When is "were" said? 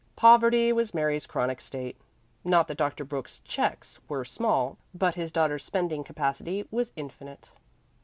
4.09-4.25